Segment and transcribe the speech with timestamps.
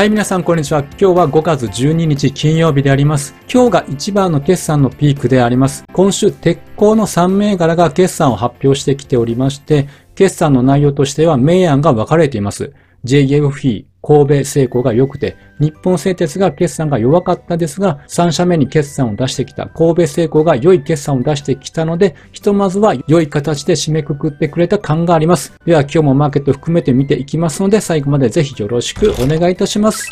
[0.00, 0.80] はい、皆さんこんにちは。
[0.80, 3.34] 今日は5月12日金曜日であります。
[3.52, 5.84] 今日が一番の決算のピークであります。
[5.92, 12.72] 今週、鉄鋼の3銘柄が決算を発表してきておりまして、決算の内容としては明暗が分かれています。
[13.04, 25.52] JFE、神戸製鋼が良くて、日本製鉄が決算が弱かったですが、3社目に決算を出してきた神戸製鋼が良い決算を出してきたので、ひとまずは良い形で締めくくってくれた感があります。
[25.64, 30.08] では今日もマーケット含めて見ていきますので、最後までぜひよろしくお願いいたします。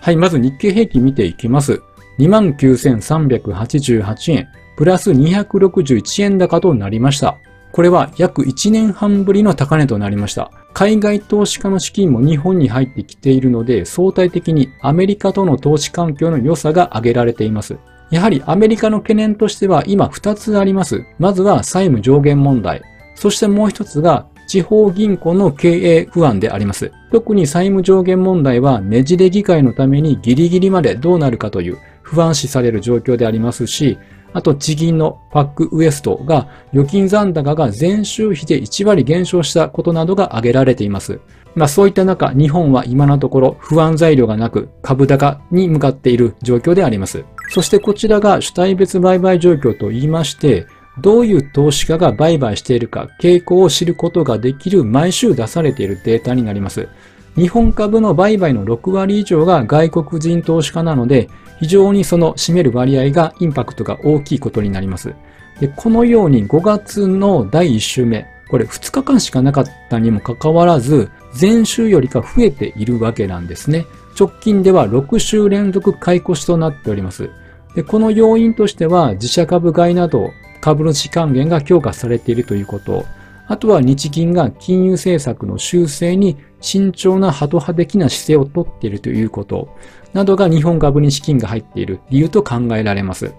[0.00, 1.82] はい、まず日経平均見ていきます。
[2.18, 7.38] 29,388円、プラス261円高となりました。
[7.74, 10.52] これは約1年半ぶりの高値となりました。
[10.74, 17.76] 海外投資家の資金も日本に入ってきているので、相対的にアメリカとの投資環境の良さが挙げられています。
[18.12, 21.04] やはりアメリカの懸念としては今2つあります。
[21.18, 22.80] まずは債務上限問題。
[23.16, 26.92] そしてもう一つが地方銀行の経営不安であります。
[27.10, 33.98] 特に債務上限問題はねじれ議会のためにギリギリまでどうなるかという不安視される状況でありますし、
[34.34, 41.20] あと地銀のパックウエストが預金残高が前週比で1割減少したことなどが挙げられています。
[41.54, 47.24] まあそういった中、日本は今のところ不安材料がなく株高に向かっている状況であります。
[47.48, 50.66] そしてこちらが主体別売買状況と言いまして、
[50.98, 56.88] どういう投資家が売買しているか傾向を知ることができる毎週出されているデータになります。
[57.36, 61.28] 日本株の売買の6割以上が外国人投資家なので、
[61.60, 65.14] 非常にその占める割合がインパクトが大きいことになります。
[65.60, 71.10] でこのように5月の第1週目、これ2日間しかなかったにもかかわらず、
[71.40, 73.86] 前週よりか増えているわけなんですね。
[74.18, 77.30] 直近では6週連続買い越しとなっております。
[77.74, 80.30] でこの要因としては、自社株買いなど
[80.60, 83.04] 株主還元が強化されているということ、
[83.46, 89.68] あとは日銀が金融政策の修正に慎重なハト派的な姿勢をとっているということ、
[90.14, 93.34] などが日本株に資金が入っている理由と考えられます。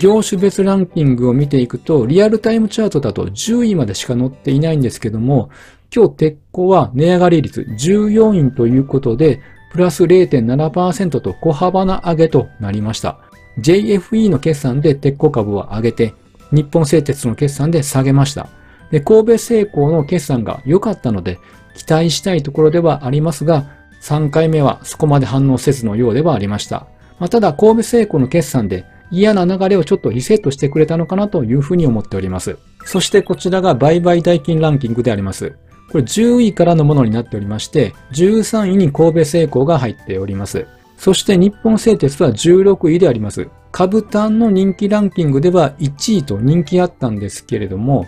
[0.00, 5.50] 業種別ランキングを見ていくと、リアルタイムチャートだと10位までしか載っていないんですけども、
[5.94, 9.40] 今日鉄鋼は値上がり率14位ということで、
[9.70, 13.18] プラス0.7%と小幅な上げとなりました。
[13.58, 16.14] JFE の決算で鉄鋼株は上げて、
[16.50, 18.48] 日本製鉄の決算で下げました。
[18.90, 21.38] で神戸製鋼の決算が良かったので、
[21.76, 23.66] 期待したいところではありますが、
[24.04, 26.86] 3回目はそこまで反応せずのようではありました。
[27.18, 32.58] まあ、ただ、神戸製鋼の決算で嫌な流れをちょっとリセットしてくれたのかなというふうに思っております。
[32.84, 35.56] そしてこちらが売買代金ランキングであります。
[35.90, 40.66] これ10位からのものになっておりまして、13位に神戸製鋼が入っております。
[40.98, 43.48] そして日本製鉄は16位であります。
[43.72, 48.06] 株単の人気ランキングでは1位と人気あったんですけれども、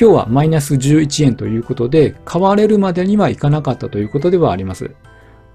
[0.00, 4.92] 今日はマイナス11円ということで、買われるまでにはいかなかったということではあります。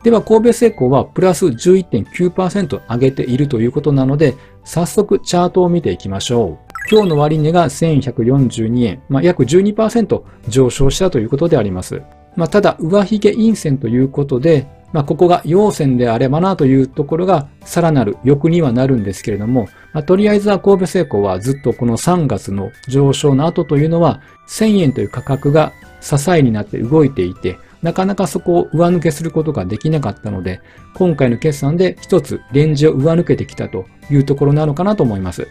[0.03, 6.67] では、神戸製鋼はプラス11.9%上げているということなので、早速チャートを見ていきましょう。
[6.89, 12.01] 今日の割値が1142円、まあ、約12%上昇したということであります。
[12.35, 30.61] まあ、ただ、上髭陰線ということで、まあ、ここが陽線であればなというところがさらなる欲にはなるんですけれども、まあ、とりあえずは神戸製鋼はずっとこの3月の上昇の後というのは1000円という価格が支えになって動いていて、なかなかそこを上抜けすることができなかったので、
[30.95, 35.47] 今回の決算で一つレンジを上抜けてきたというところなのかなと思います。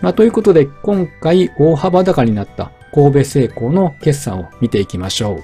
[0.00, 5.42] まあ、ということで、今回大幅高になった神戸製鋼の決算を見ていきましょ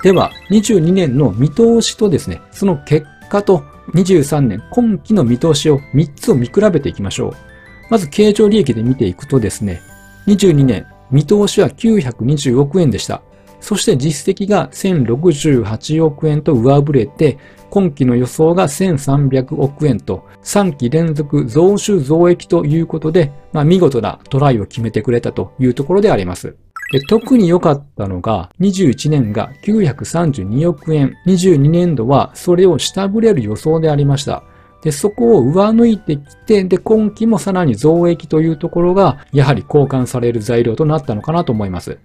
[0.00, 0.02] う。
[0.02, 3.64] では、22年の見通しとですね、その結果と
[3.94, 7.32] 23年今期の見通しを3つを見比べていきましょう。
[7.90, 9.80] まず、経常利益で見ていくとですね、
[10.26, 13.22] 22年見通しは920億円でした。
[13.60, 17.38] そして実績が1068億円と上振れて、
[17.70, 26.56] 今期の予想が1300億円と3期連続増収増益ということで、まあ、見事なトライを決めてくれたというところであります。
[26.90, 34.42] で特に良かったのが、21年が932億円、22年度はそれを下振れる予想でありました。
[34.82, 41.98] で、そこを上抜いてきて、で、今期もさらに増益というところが、やはり交換される材料となったのかなと思います。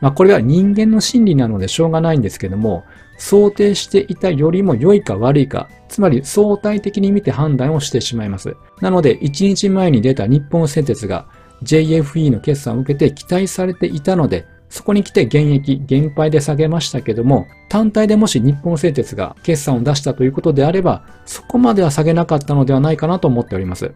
[0.00, 2.84] まあ、これは人間の心理なのでしょうがないんですけども、
[3.18, 8.56] 想定していたよりも良いか悪いか、つまり相対的に見て判断をしてしまいます。
[8.80, 11.26] なので、1日前に出た日本製鉄が
[11.62, 23.92] JFE の決算を受けて期待されていたので、そこに来て現役、減配で下げましたけども、単体でもし日本製鉄が決算を出したということであれば、そこまでは下げなかったのではないかなと思っております。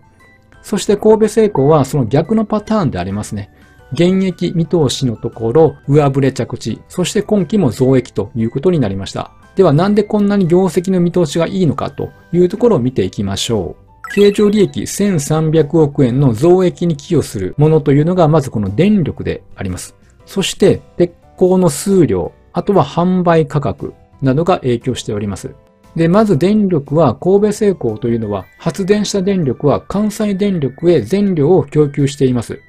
[0.62, 3.50] そして神戸製鋼はその逆のパターンでありますね。
[3.93, 9.33] 現役見通しのところ、上振れ着地、そして今期も増益ということになりました。
[9.57, 13.91] ではなんでこんなに業績の見通しがいいのかというところを見ていきましょう。
[14.13, 19.95] 経常利益1300億円の増益に寄与するものというのがまずこの電力であります。
[20.27, 25.55] そして鉄鋼の数量、あとは販売価格などが影響しております。
[25.97, 32.61] で、まず電力は神戸製鋼というのは発電した電力は関西電力へ全量を供給しています。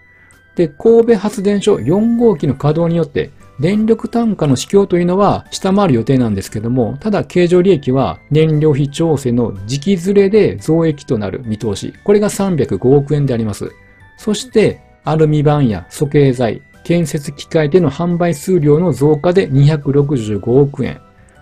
[0.55, 3.31] で、神戸発電所4号機の稼働によって
[3.61, 11.93] 電力単価の指標というのは下回る予定なんですけども、ただ経常利益は燃料費調整の時期ずれで増益となる見通し。
[12.03, 13.71] これが305億円であります。
[14.17, 20.99] そして、アルミ板や素形材、建設機械での販売数量の増加で265億円。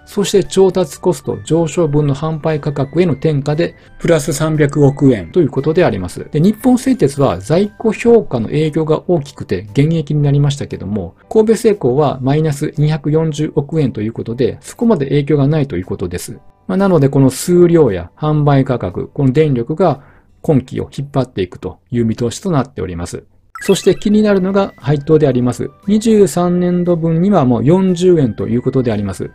[0.10, 6.28] そして調達コスト上昇分の販売価格への転嫁でプラス300億円ということであります。
[6.32, 16.40] で、日本製鉄は在庫評価の影響が大きくて減益になりましたけども、神戸製鋼はマイナス240億円ということで、そこまで影響がないということです。
[16.66, 20.02] まあ、なので、この数量や販売価格、この電力が
[20.42, 23.26] 今期を引っ張っていくという見通しとなっております。
[23.62, 25.70] そして気になるのが配当であります。
[25.86, 29.30] 23年度分にはもう40円ということであります。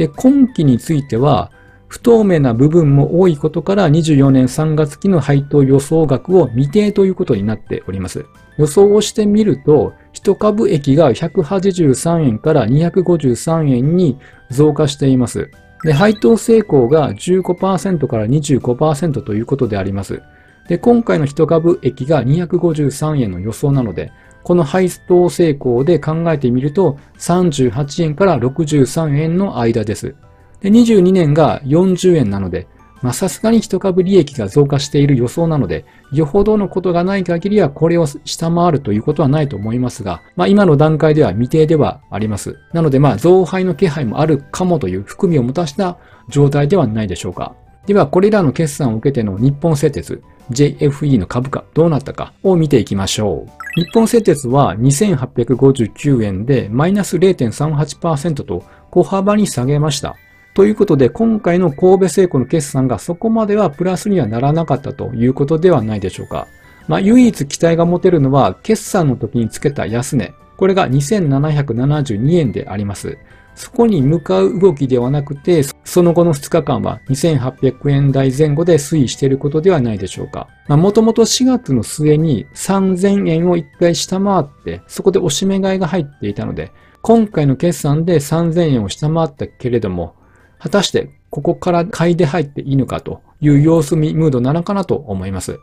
[0.00, 1.52] で、今期については、
[1.86, 8.24] 不透明な部分も多いことから24年3月期の配当予想額を未定ということになっております。
[8.56, 14.18] 予想をしてみると、1株益が183円から253円に
[14.50, 15.50] 増加しています。
[15.84, 20.22] で、配当成功が15%から25%ということであります。
[20.66, 30.14] で、今回の1株益が253円の予想なので、この配当成功で考えてみると38円から63円の間です。
[30.60, 32.66] で22年が40円なので、
[33.02, 42.58] まさすがに一株利益が増加している予想なので、よほどのことがない限りはこれを下回るということはないと思いますが、まあ今の段階では未定ではあります。
[42.72, 45.98] なのでま増配の気配もあるかもという含みを持たした
[46.28, 47.54] 状態ではないでしょうか。
[47.90, 50.22] ではこれらの決算を受けての日本製鉄、
[50.52, 53.80] JFE の株価どうなったかを見ていきましょう。
[53.80, 60.14] 日本製鉄は2859円でマイナス0.38%と小幅に下げました。
[60.54, 66.46] ということで、今回の神戸製鋼の決算がそこまではプラスにはならなかったということではないでしょうか。
[66.86, 70.32] まあ、唯一期待が持てるのは、決算の時につけた安値。
[70.56, 73.18] これが2772円であります。
[73.60, 80.48] そこに向かう動きではなくて、その後の2日間は2800円台前後で推移していることではないでしょうか。
[80.66, 86.72] もともと4月の末に3000円を1回下回って、そこで押し目買いが入っていたので、
[87.02, 90.14] 今回の決算で3000円を下回ったけれども、
[90.58, 95.58] 果たしてここから買いで入っていいのかという様子見ムードなのかなと思います。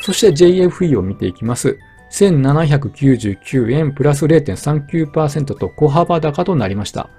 [0.00, 1.78] そして JFE を見ていきます。
[2.12, 7.10] 1799円プラス0.39%と小幅高となりました。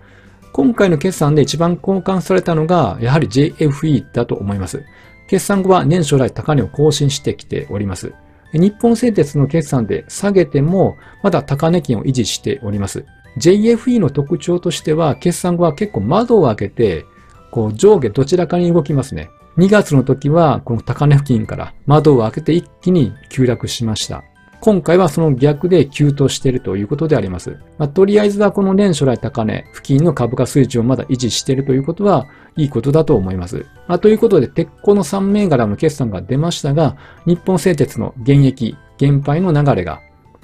[0.54, 4.86] 今回の決算で一番交換されたのが、やはり JFE だと思います。
[5.28, 8.14] 決算後は年初来高値を更新してきております。
[8.54, 13.04] 日本製鉄の決算で下げても、まだ高値金を維持しております。
[13.40, 17.06] JFE の特徴としては、決算後は結構窓を開けて、
[17.50, 19.32] こう上下どちらかに動きますね。
[19.58, 24.24] 2月の時は、この高値付近から窓を開けて一気に急落しました。
[24.64, 27.60] 今回はその逆で急騰しているということであります。
[27.78, 33.66] まあ、とりあえずはこの年初来高値付近の株価水準をまだ維持しているということはいいことだと思います。
[33.90, 36.96] まあ、ということで、鉄鋼の3銘柄の決算が出ましたが、
[37.26, 40.00] 日本製鉄の現役、減配の流れが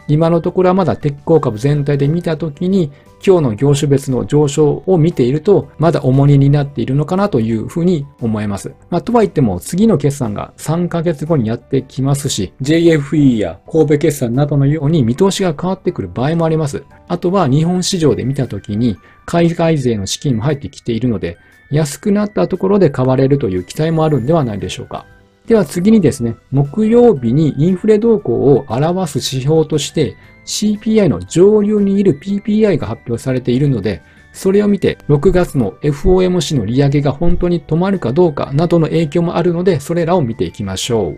[0.10, 2.92] 今のところはまだ鉄鋼株全体で見たときに、
[3.26, 8.74] 今日の業種別の上昇を見ていると、まだ重荷になっているのかなというふうに思えます。
[8.90, 16.84] まあ、とは言っても、次の決算が3ヶ月後にやってきますし、JFE や神戸決算などのように見通しが変わってくる場合もあります。
[17.08, 18.98] あとは日本市場で見たときに、
[19.28, 21.38] 海外勢の資金も入ってきているので、
[21.70, 25.06] 安くなったところで買われるという期待もあるんではないでしょうか。
[25.50, 30.16] では次にですね、木曜日にインフレ動向を表す指標として
[30.46, 41.16] CPI の上流にいる PPI が発表されているので、それを見て6月の FOMC の利上げが本当に止まるかどうかなどの影響もあるので、それらを見ていきましょ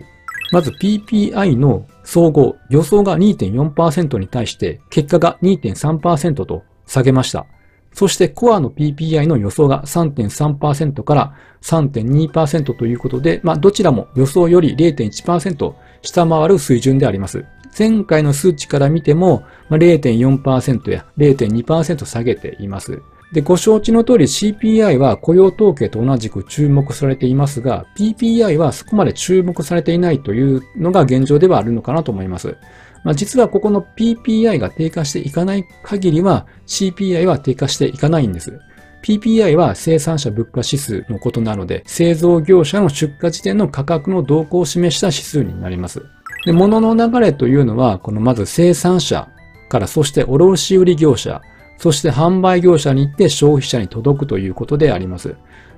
[0.50, 7.44] まず PPI の総合予想が2.4%に対して結果が2.3%と下げました。
[7.92, 17.44] そしてコアの PPI の予想が3.3%から3.2%ということで、まあ、どちらも予想より0.1%下回る水準であります。
[17.78, 23.02] 前回の数値から見ても、まあ、0.4%や0.2%下げています。
[23.32, 32.58] で、ご承知の通り CPI は雇用統計と同じく注目されていますが、PPI はそこまで注目されていないというのが現状ではあるのかなと思います。
[33.04, 38.60] まあ、実はここの PPI が低下していかない限りは CPI は低下していかないんです。
[39.02, 46.06] PPI は生産者物価指数のことなので、製造業者の出荷時点の価格の動向を示した指数になります。
[46.46, 49.28] で、物の流れというのは、このまず生産者
[49.68, 51.42] から、そして卸売業者、
[51.82, 55.34] そして販売業者に行って消費者に届くということであります。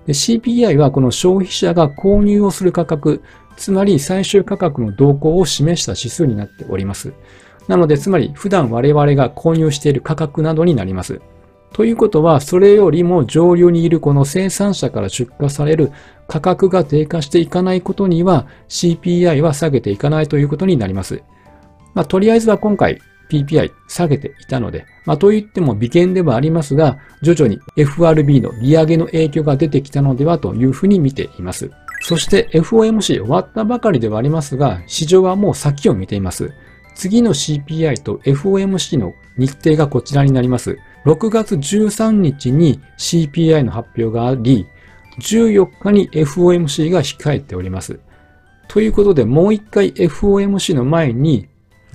[0.06, 3.22] CPI はこの消費者が購入をする価格、
[3.56, 7.14] つまり最終価格の動向を示した指数になっております。
[7.68, 11.22] なので、つまり普段我々が購入している価格などになります。
[11.72, 15.90] ということは、それよりも上流にいるこの生産者から出荷される
[16.28, 21.22] 価格が低下していかないことには CPI は下げていかないということになります。
[21.94, 23.00] まあ、とりあえずは今回
[23.42, 31.70] PPI 下げていたので、まあ、と言っても微減ではありますが、徐々に FRB の利上げの影響が出てきたのではというふうに見ています。
[32.02, 36.52] そして FOMC 終わったばかりではありますが、市場はもう先を見ています。
[36.94, 40.78] 次の CPI と FOMC の日程がこちらになります。
[41.06, 44.66] 6月13日に CPI の発表があり、
[45.18, 48.00] 14日に FOMC が控えております。
[48.68, 51.48] ということで、もう一回 FOMC の前に、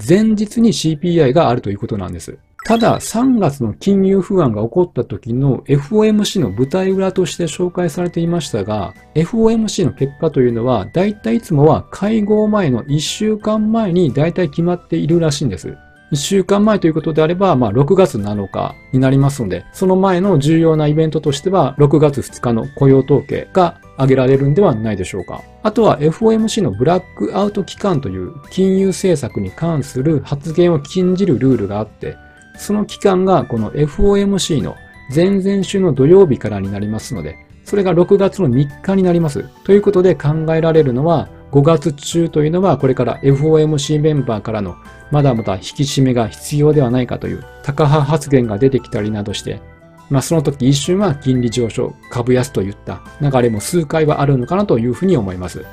[0.08, 2.38] 前日に CPI があるということなんです。
[2.66, 15.78] ただ、3月の金融不安が起こった時の FOMC の舞台裏として紹介されていましたが、FOMC の結果というのは、だいたいいつもは会合前の1週間前にだいたい決まっているらしいんです。
[16.12, 25.42] 1週間前ということであれば、まあ、6月7日になりますので、その前の重要なイベントとしては、6月2日の雇用統計が挙げられるんではないでしょうか。
[25.62, 32.16] あとは FOMC のブラックアウト期間という金融政策に関する発言を禁じるルールがあって、
[32.58, 34.76] その期間がこの FOMC の
[35.14, 39.44] 前々週の土曜日からになりますので、それが6月の3日になります。
[39.66, 44.76] ということで考えられるのは、5月中というのはこれから FOMC メンバーからの
[45.12, 49.60] まだまだ引き締めが必要ではないかという高派発言が出てきたりなどして、
[50.10, 55.66] まあその時一瞬は金利上昇、株安といった流れも数回はあるのかなというふうに思います。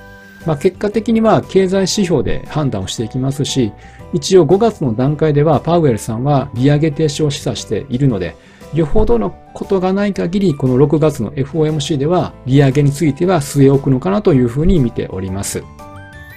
[0.46, 3.72] まあ結果的には経済指標で判断をしていきますし、
[4.12, 8.36] 一応5月の段階ではパウエルさんは利上げ停止を示唆しているので、
[8.74, 15.62] よほどのことがない限り、この6月の FOMC では利上げについては据え置くのかなというふうに見ております。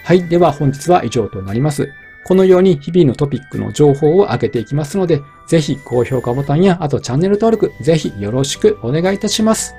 [0.04, 0.26] はい。
[0.28, 1.88] では本日は以上となります。
[2.30, 9.74] このように日々のトピックの情報を上げていきますので、ぜひ高評価ボタンや、あとチャンネル登録、ぜひよろしくお願いいたします。